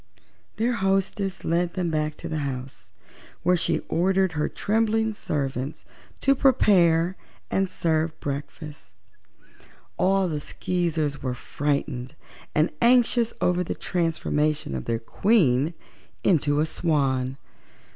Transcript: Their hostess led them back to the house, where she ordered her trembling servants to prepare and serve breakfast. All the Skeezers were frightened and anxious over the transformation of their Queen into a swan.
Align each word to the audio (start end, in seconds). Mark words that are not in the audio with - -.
Their 0.55 0.73
hostess 0.73 1.45
led 1.45 1.75
them 1.75 1.91
back 1.91 2.15
to 2.15 2.27
the 2.27 2.39
house, 2.39 2.89
where 3.43 3.55
she 3.55 3.81
ordered 3.87 4.31
her 4.31 4.49
trembling 4.49 5.13
servants 5.13 5.85
to 6.21 6.33
prepare 6.33 7.15
and 7.51 7.69
serve 7.69 8.19
breakfast. 8.19 8.95
All 9.99 10.27
the 10.27 10.39
Skeezers 10.39 11.21
were 11.21 11.35
frightened 11.35 12.15
and 12.55 12.71
anxious 12.81 13.31
over 13.41 13.63
the 13.63 13.75
transformation 13.75 14.73
of 14.73 14.85
their 14.85 14.97
Queen 14.97 15.75
into 16.23 16.61
a 16.61 16.65
swan. 16.65 17.37